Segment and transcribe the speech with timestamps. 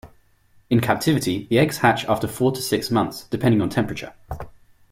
[0.71, 4.13] In captivity, the eggs hatch after four to six months, depending on temperature.